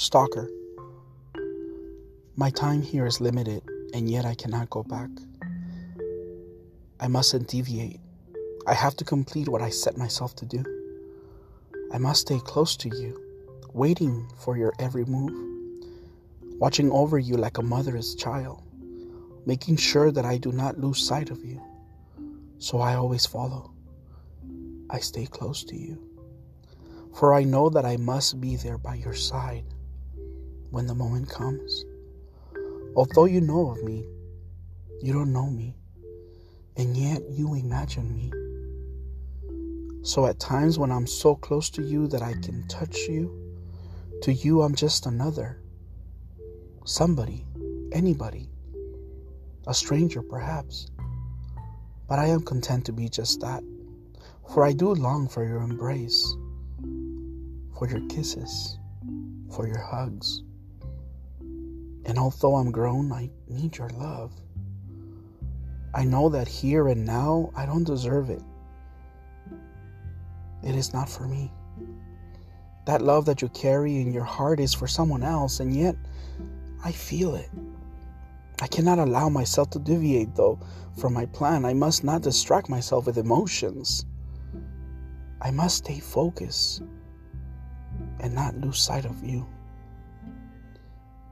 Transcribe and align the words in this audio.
Stalker. 0.00 0.48
My 2.36 2.50
time 2.50 2.82
here 2.82 3.04
is 3.04 3.20
limited, 3.20 3.68
and 3.92 4.08
yet 4.08 4.24
I 4.24 4.36
cannot 4.36 4.70
go 4.70 4.84
back. 4.84 5.10
I 7.00 7.08
mustn't 7.08 7.48
deviate. 7.48 7.98
I 8.64 8.74
have 8.74 8.94
to 8.98 9.04
complete 9.04 9.48
what 9.48 9.60
I 9.60 9.70
set 9.70 9.96
myself 9.96 10.36
to 10.36 10.46
do. 10.46 10.62
I 11.92 11.98
must 11.98 12.20
stay 12.20 12.38
close 12.38 12.76
to 12.76 12.88
you, 12.88 13.20
waiting 13.72 14.30
for 14.36 14.56
your 14.56 14.72
every 14.78 15.04
move, 15.04 15.34
watching 16.60 16.92
over 16.92 17.18
you 17.18 17.34
like 17.36 17.58
a 17.58 17.62
mother's 17.62 18.14
child, 18.14 18.62
making 19.46 19.78
sure 19.78 20.12
that 20.12 20.24
I 20.24 20.38
do 20.38 20.52
not 20.52 20.78
lose 20.78 21.04
sight 21.04 21.28
of 21.28 21.44
you. 21.44 21.60
So 22.60 22.78
I 22.78 22.94
always 22.94 23.26
follow. 23.26 23.72
I 24.90 25.00
stay 25.00 25.26
close 25.26 25.64
to 25.64 25.76
you. 25.76 25.98
For 27.16 27.34
I 27.34 27.42
know 27.42 27.68
that 27.68 27.84
I 27.84 27.96
must 27.96 28.40
be 28.40 28.54
there 28.54 28.78
by 28.78 28.94
your 28.94 29.14
side 29.14 29.64
when 30.70 30.86
the 30.86 30.94
moment 30.94 31.28
comes. 31.28 31.84
Although 32.96 33.26
you 33.26 33.40
know 33.40 33.70
of 33.70 33.82
me, 33.82 34.04
you 35.00 35.12
don't 35.12 35.32
know 35.32 35.48
me, 35.48 35.76
and 36.76 36.96
yet 36.96 37.22
you 37.30 37.54
imagine 37.54 38.14
me. 38.14 38.32
So 40.02 40.26
at 40.26 40.40
times 40.40 40.78
when 40.78 40.90
I'm 40.90 41.06
so 41.06 41.34
close 41.34 41.70
to 41.70 41.82
you 41.82 42.08
that 42.08 42.22
I 42.22 42.32
can 42.32 42.66
touch 42.68 42.96
you, 43.08 43.30
to 44.22 44.32
you 44.32 44.62
I'm 44.62 44.74
just 44.74 45.06
another. 45.06 45.60
Somebody, 46.84 47.46
anybody, 47.92 48.48
a 49.66 49.74
stranger 49.74 50.22
perhaps. 50.22 50.88
But 52.08 52.18
I 52.18 52.26
am 52.26 52.40
content 52.40 52.86
to 52.86 52.92
be 52.92 53.08
just 53.08 53.40
that, 53.40 53.62
for 54.52 54.64
I 54.64 54.72
do 54.72 54.94
long 54.94 55.28
for 55.28 55.44
your 55.44 55.60
embrace, 55.60 56.34
for 57.78 57.86
your 57.88 58.00
kisses, 58.08 58.78
for 59.54 59.66
your 59.66 59.78
hugs. 59.78 60.42
And 62.08 62.18
although 62.18 62.56
I'm 62.56 62.72
grown, 62.72 63.12
I 63.12 63.28
need 63.48 63.76
your 63.76 63.90
love. 63.90 64.32
I 65.94 66.04
know 66.04 66.30
that 66.30 66.48
here 66.48 66.88
and 66.88 67.04
now 67.04 67.52
I 67.54 67.66
don't 67.66 67.84
deserve 67.84 68.30
it. 68.30 68.42
It 70.64 70.74
is 70.74 70.94
not 70.94 71.10
for 71.10 71.28
me. 71.28 71.52
That 72.86 73.02
love 73.02 73.26
that 73.26 73.42
you 73.42 73.50
carry 73.50 74.00
in 74.00 74.10
your 74.10 74.24
heart 74.24 74.58
is 74.58 74.72
for 74.72 74.88
someone 74.88 75.22
else, 75.22 75.60
and 75.60 75.76
yet 75.76 75.96
I 76.82 76.92
feel 76.92 77.34
it. 77.34 77.50
I 78.62 78.68
cannot 78.68 78.98
allow 78.98 79.28
myself 79.28 79.68
to 79.70 79.78
deviate, 79.78 80.34
though, 80.34 80.58
from 80.96 81.12
my 81.12 81.26
plan. 81.26 81.66
I 81.66 81.74
must 81.74 82.04
not 82.04 82.22
distract 82.22 82.70
myself 82.70 83.04
with 83.04 83.18
emotions. 83.18 84.06
I 85.42 85.50
must 85.50 85.76
stay 85.76 86.00
focused 86.00 86.82
and 88.20 88.34
not 88.34 88.56
lose 88.56 88.78
sight 88.78 89.04
of 89.04 89.22
you. 89.22 89.46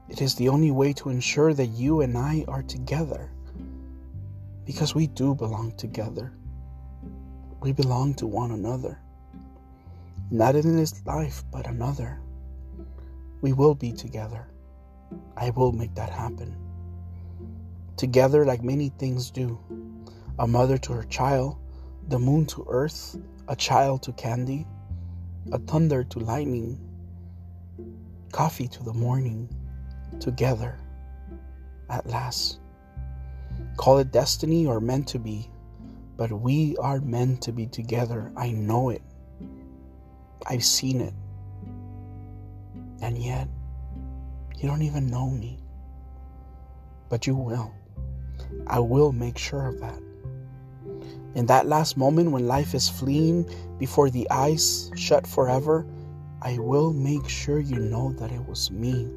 It 0.09 0.21
is 0.21 0.35
the 0.35 0.49
only 0.49 0.71
way 0.71 0.93
to 0.93 1.09
ensure 1.09 1.53
that 1.53 1.67
you 1.67 2.01
and 2.01 2.17
I 2.17 2.45
are 2.47 2.63
together 2.63 3.29
because 4.65 4.95
we 4.95 5.07
do 5.07 5.35
belong 5.35 5.71
together. 5.73 6.33
We 7.61 7.71
belong 7.71 8.13
to 8.15 8.27
one 8.27 8.51
another. 8.51 8.99
Not 10.29 10.55
in 10.55 10.75
this 10.75 11.05
life, 11.05 11.43
but 11.51 11.67
another. 11.67 12.19
We 13.41 13.53
will 13.53 13.75
be 13.75 13.91
together. 13.91 14.47
I 15.35 15.51
will 15.51 15.71
make 15.71 15.95
that 15.95 16.09
happen. 16.09 16.55
Together, 17.95 18.45
like 18.45 18.63
many 18.63 18.89
things 18.89 19.31
do 19.31 19.59
a 20.39 20.47
mother 20.47 20.77
to 20.77 20.93
her 20.93 21.03
child, 21.03 21.57
the 22.09 22.19
moon 22.19 22.45
to 22.45 22.65
earth, 22.69 23.17
a 23.47 23.55
child 23.55 24.03
to 24.03 24.11
candy, 24.13 24.67
a 25.51 25.57
thunder 25.57 26.03
to 26.03 26.19
lightning, 26.19 26.79
coffee 28.31 28.67
to 28.67 28.83
the 28.83 28.93
morning, 28.93 29.49
together 30.19 30.77
at 31.89 32.07
last. 32.07 32.59
Call 33.77 33.99
it 33.99 34.11
destiny 34.11 34.65
or 34.65 34.79
meant 34.79 35.07
to 35.09 35.19
be, 35.19 35.49
but 36.15 36.31
we 36.31 36.75
are 36.77 36.99
meant 36.99 37.41
to 37.43 37.51
be 37.51 37.67
together. 37.67 38.31
I 38.35 38.51
know 38.51 38.89
it. 38.89 39.01
I've 40.47 40.65
seen 40.65 41.01
it. 41.01 41.13
And 43.01 43.17
yet, 43.17 43.47
you 44.57 44.67
don't 44.67 44.81
even 44.81 45.07
know 45.07 45.29
me. 45.29 45.59
But 47.09 47.27
you 47.27 47.35
will. 47.35 47.71
I 48.65 48.79
will 48.79 49.11
make 49.11 49.37
sure 49.37 49.67
of 49.67 49.79
that. 49.79 50.01
In 51.35 51.45
that 51.45 51.67
last 51.67 51.97
moment 51.97 52.31
when 52.31 52.47
life 52.47 52.73
is 52.73 52.89
fleeing 52.89 53.47
before 53.77 54.09
the 54.09 54.27
eyes 54.31 54.91
shut 54.95 55.27
forever, 55.27 55.85
I 56.41 56.57
will 56.57 56.93
make 56.93 57.29
sure 57.29 57.59
you 57.59 57.77
know 57.77 58.11
that 58.13 58.31
it 58.31 58.47
was 58.47 58.71
me. 58.71 59.07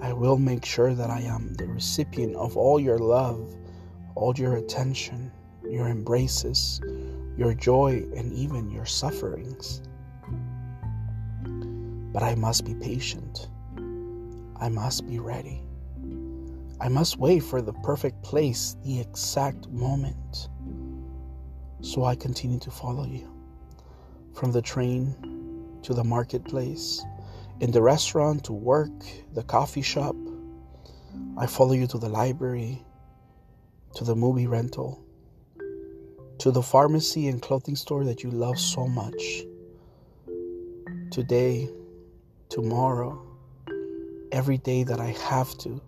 I 0.00 0.12
will 0.12 0.38
make 0.38 0.64
sure 0.64 0.94
that 0.94 1.10
I 1.10 1.20
am 1.20 1.54
the 1.54 1.66
recipient 1.66 2.36
of 2.36 2.56
all 2.56 2.78
your 2.78 2.98
love, 2.98 3.54
all 4.14 4.34
your 4.36 4.56
attention, 4.56 5.30
your 5.64 5.88
embraces, 5.88 6.80
your 7.36 7.54
joy, 7.54 8.06
and 8.16 8.32
even 8.32 8.70
your 8.70 8.86
sufferings. 8.86 9.82
But 12.12 12.22
I 12.22 12.34
must 12.34 12.64
be 12.64 12.74
patient. 12.74 13.48
I 14.58 14.68
must 14.68 15.06
be 15.06 15.18
ready. 15.18 15.62
I 16.80 16.88
must 16.88 17.18
wait 17.18 17.40
for 17.40 17.62
the 17.62 17.72
perfect 17.72 18.22
place, 18.22 18.76
the 18.84 19.00
exact 19.00 19.68
moment. 19.68 20.48
So 21.80 22.04
I 22.04 22.14
continue 22.14 22.58
to 22.60 22.70
follow 22.70 23.06
you. 23.06 23.32
From 24.34 24.52
the 24.52 24.62
train 24.62 25.14
to 25.82 25.94
the 25.94 26.04
marketplace, 26.04 27.04
in 27.60 27.70
the 27.70 27.80
restaurant 27.80 28.44
to 28.44 28.52
work, 28.52 28.92
the 29.32 29.42
coffee 29.42 29.82
shop. 29.82 30.14
I 31.38 31.46
follow 31.46 31.72
you 31.72 31.86
to 31.88 31.98
the 31.98 32.08
library, 32.08 32.84
to 33.94 34.04
the 34.04 34.14
movie 34.14 34.46
rental, 34.46 35.02
to 36.38 36.50
the 36.50 36.62
pharmacy 36.62 37.28
and 37.28 37.40
clothing 37.40 37.76
store 37.76 38.04
that 38.04 38.22
you 38.22 38.30
love 38.30 38.58
so 38.58 38.86
much. 38.86 39.42
Today, 41.10 41.70
tomorrow, 42.50 43.22
every 44.32 44.58
day 44.58 44.82
that 44.82 45.00
I 45.00 45.16
have 45.28 45.56
to, 45.58 45.80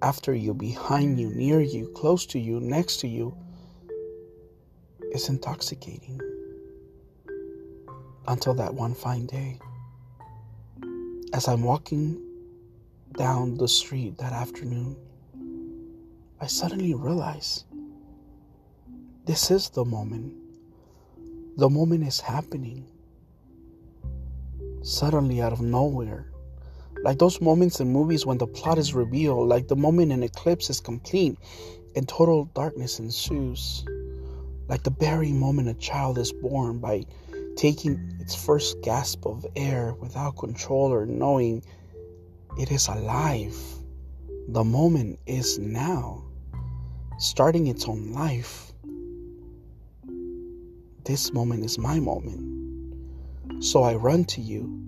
after 0.00 0.32
you, 0.32 0.54
behind 0.54 1.18
you, 1.18 1.30
near 1.30 1.60
you, 1.60 1.88
close 1.88 2.24
to 2.26 2.38
you, 2.38 2.60
next 2.60 2.98
to 2.98 3.08
you, 3.08 3.36
is 5.12 5.28
intoxicating. 5.28 6.20
Until 8.28 8.54
that 8.54 8.74
one 8.74 8.94
fine 8.94 9.26
day 9.26 9.58
as 11.32 11.48
I'm 11.48 11.62
walking 11.62 12.22
down 13.16 13.56
the 13.56 13.68
street 13.68 14.18
that 14.18 14.32
afternoon, 14.32 14.96
I 16.40 16.46
suddenly 16.46 16.94
realize 16.94 17.64
this 19.26 19.50
is 19.50 19.68
the 19.70 19.84
moment. 19.84 20.34
The 21.56 21.68
moment 21.68 22.06
is 22.06 22.20
happening. 22.20 22.86
Suddenly, 24.82 25.42
out 25.42 25.52
of 25.52 25.60
nowhere. 25.60 26.30
Like 27.02 27.18
those 27.18 27.40
moments 27.40 27.80
in 27.80 27.92
movies 27.92 28.24
when 28.24 28.38
the 28.38 28.46
plot 28.46 28.78
is 28.78 28.94
revealed, 28.94 29.48
like 29.48 29.68
the 29.68 29.76
moment 29.76 30.12
an 30.12 30.22
eclipse 30.22 30.70
is 30.70 30.80
complete 30.80 31.36
and 31.94 32.08
total 32.08 32.46
darkness 32.54 32.98
ensues. 32.98 33.84
Like 34.68 34.82
the 34.82 34.90
very 34.90 35.32
moment 35.32 35.68
a 35.68 35.74
child 35.74 36.18
is 36.18 36.32
born 36.32 36.78
by 36.78 37.04
taking 37.58 38.16
its 38.20 38.36
first 38.36 38.80
gasp 38.82 39.26
of 39.26 39.44
air 39.56 39.92
without 40.00 40.36
control 40.36 40.92
or 40.92 41.04
knowing 41.04 41.60
it 42.56 42.70
is 42.70 42.86
alive. 42.86 43.56
The 44.46 44.62
moment 44.62 45.18
is 45.26 45.58
now, 45.58 46.22
starting 47.18 47.66
its 47.66 47.88
own 47.88 48.12
life. 48.12 48.72
This 51.04 51.32
moment 51.32 51.64
is 51.64 51.78
my 51.78 51.98
moment. 51.98 53.64
So 53.64 53.82
I 53.82 53.96
run 53.96 54.24
to 54.26 54.40
you. 54.40 54.80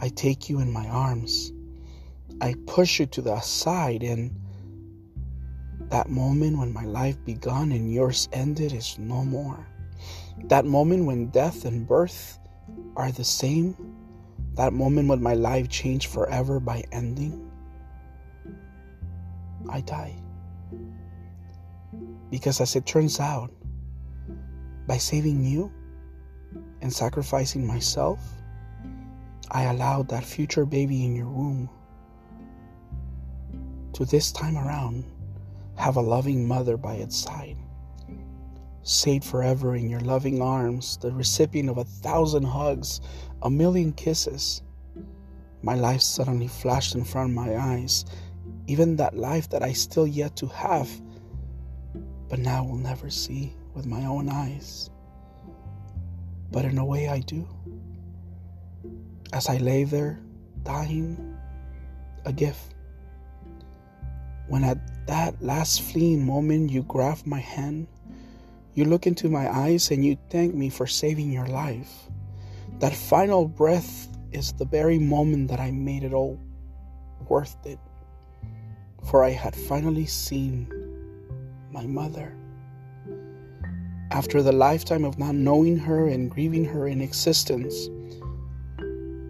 I 0.00 0.08
take 0.08 0.48
you 0.48 0.58
in 0.58 0.72
my 0.72 0.88
arms. 0.88 1.52
I 2.40 2.56
push 2.66 2.98
you 2.98 3.06
to 3.06 3.22
the 3.22 3.38
side, 3.38 4.02
and 4.02 4.32
that 5.90 6.10
moment 6.10 6.58
when 6.58 6.72
my 6.72 6.84
life 6.86 7.24
begun 7.24 7.70
and 7.70 7.92
yours 7.92 8.28
ended 8.32 8.72
is 8.72 8.98
no 8.98 9.24
more. 9.24 9.64
That 10.44 10.64
moment 10.64 11.04
when 11.04 11.28
death 11.28 11.64
and 11.64 11.86
birth 11.86 12.38
are 12.96 13.12
the 13.12 13.24
same, 13.24 13.76
that 14.54 14.72
moment 14.72 15.08
when 15.08 15.22
my 15.22 15.34
life 15.34 15.68
changed 15.68 16.08
forever 16.08 16.60
by 16.60 16.84
ending, 16.92 17.50
I 19.68 19.80
die. 19.80 20.14
Because 22.30 22.60
as 22.60 22.76
it 22.76 22.86
turns 22.86 23.20
out, 23.20 23.52
by 24.86 24.96
saving 24.96 25.44
you 25.44 25.72
and 26.80 26.92
sacrificing 26.92 27.66
myself, 27.66 28.20
I 29.50 29.64
allowed 29.64 30.08
that 30.08 30.24
future 30.24 30.66
baby 30.66 31.04
in 31.04 31.16
your 31.16 31.28
womb 31.28 31.68
to 33.94 34.04
this 34.04 34.30
time 34.30 34.56
around 34.56 35.04
have 35.76 35.96
a 35.96 36.00
loving 36.00 36.46
mother 36.46 36.76
by 36.76 36.94
its 36.94 37.16
side 37.16 37.56
saved 38.82 39.24
forever 39.24 39.74
in 39.74 39.88
your 39.88 40.00
loving 40.00 40.40
arms, 40.40 40.96
the 40.98 41.12
recipient 41.12 41.68
of 41.68 41.78
a 41.78 41.84
thousand 41.84 42.44
hugs, 42.44 43.00
a 43.42 43.50
million 43.50 43.92
kisses, 43.92 44.62
My 45.62 45.74
life 45.74 46.02
suddenly 46.02 46.46
flashed 46.46 46.94
in 46.94 47.04
front 47.04 47.30
of 47.30 47.34
my 47.34 47.56
eyes, 47.56 48.04
even 48.66 48.96
that 48.96 49.16
life 49.16 49.48
that 49.50 49.62
I 49.62 49.72
still 49.72 50.06
yet 50.06 50.36
to 50.36 50.46
have, 50.46 50.88
but 52.28 52.38
now 52.38 52.64
will 52.64 52.76
never 52.76 53.10
see 53.10 53.54
with 53.74 53.86
my 53.86 54.04
own 54.04 54.28
eyes. 54.28 54.90
But 56.52 56.64
in 56.64 56.78
a 56.78 56.84
way, 56.84 57.08
I 57.08 57.20
do. 57.20 57.46
As 59.32 59.48
I 59.48 59.56
lay 59.58 59.84
there, 59.84 60.20
dying, 60.62 61.36
a 62.24 62.32
gift. 62.32 62.74
When 64.46 64.64
at 64.64 65.06
that 65.06 65.42
last 65.42 65.82
fleeing 65.82 66.24
moment 66.24 66.70
you 66.70 66.82
grab 66.84 67.18
my 67.26 67.40
hand, 67.40 67.88
you 68.78 68.84
look 68.84 69.08
into 69.08 69.28
my 69.28 69.52
eyes 69.52 69.90
and 69.90 70.04
you 70.04 70.16
thank 70.30 70.54
me 70.54 70.68
for 70.68 70.86
saving 70.86 71.32
your 71.32 71.48
life. 71.48 72.08
That 72.78 72.94
final 72.94 73.48
breath 73.48 74.06
is 74.30 74.52
the 74.52 74.66
very 74.66 75.00
moment 75.00 75.48
that 75.48 75.58
I 75.58 75.72
made 75.72 76.04
it 76.04 76.12
all 76.12 76.38
worth 77.28 77.56
it. 77.66 77.80
For 79.10 79.24
I 79.24 79.30
had 79.30 79.56
finally 79.56 80.06
seen 80.06 80.68
my 81.72 81.86
mother. 81.86 82.36
After 84.12 84.44
the 84.44 84.52
lifetime 84.52 85.04
of 85.04 85.18
not 85.18 85.34
knowing 85.34 85.76
her 85.78 86.06
and 86.06 86.30
grieving 86.30 86.64
her 86.66 86.86
in 86.86 87.00
existence, 87.00 87.88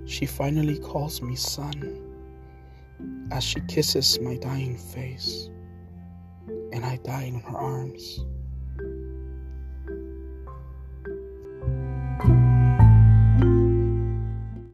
she 0.05 0.27
finally 0.27 0.79
calls 0.79 1.23
me 1.23 1.37
son 1.37 2.05
as 3.33 3.45
she 3.45 3.61
kisses 3.63 4.21
my 4.21 4.37
dying 4.37 4.77
face, 4.77 5.49
and 6.71 6.85
I 6.85 6.99
die 6.99 7.23
in 7.23 7.41
her 7.41 7.57
arms. 7.57 8.21